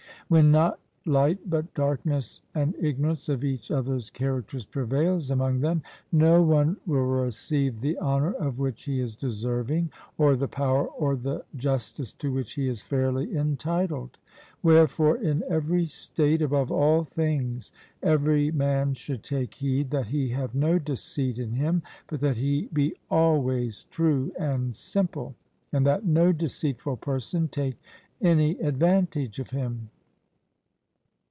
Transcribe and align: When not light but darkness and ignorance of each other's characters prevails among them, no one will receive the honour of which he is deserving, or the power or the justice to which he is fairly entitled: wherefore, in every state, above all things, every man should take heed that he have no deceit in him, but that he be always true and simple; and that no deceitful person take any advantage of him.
When 0.27 0.49
not 0.49 0.79
light 1.05 1.49
but 1.49 1.73
darkness 1.73 2.39
and 2.55 2.73
ignorance 2.79 3.27
of 3.27 3.43
each 3.43 3.69
other's 3.69 4.09
characters 4.09 4.65
prevails 4.65 5.29
among 5.29 5.59
them, 5.59 5.83
no 6.09 6.41
one 6.41 6.77
will 6.87 7.03
receive 7.03 7.81
the 7.81 7.97
honour 7.97 8.31
of 8.35 8.57
which 8.57 8.85
he 8.85 9.01
is 9.01 9.13
deserving, 9.13 9.91
or 10.17 10.37
the 10.37 10.47
power 10.47 10.87
or 10.87 11.17
the 11.17 11.43
justice 11.57 12.13
to 12.13 12.31
which 12.31 12.53
he 12.53 12.69
is 12.69 12.81
fairly 12.81 13.35
entitled: 13.35 14.17
wherefore, 14.63 15.17
in 15.17 15.43
every 15.49 15.85
state, 15.85 16.41
above 16.41 16.71
all 16.71 17.03
things, 17.03 17.73
every 18.01 18.53
man 18.53 18.93
should 18.93 19.23
take 19.23 19.55
heed 19.55 19.89
that 19.89 20.07
he 20.07 20.29
have 20.29 20.55
no 20.55 20.79
deceit 20.79 21.39
in 21.39 21.51
him, 21.51 21.83
but 22.07 22.21
that 22.21 22.37
he 22.37 22.69
be 22.71 22.95
always 23.09 23.83
true 23.91 24.31
and 24.39 24.77
simple; 24.77 25.35
and 25.73 25.85
that 25.85 26.05
no 26.05 26.31
deceitful 26.31 26.95
person 26.95 27.49
take 27.49 27.75
any 28.21 28.57
advantage 28.61 29.37
of 29.37 29.49
him. 29.49 29.89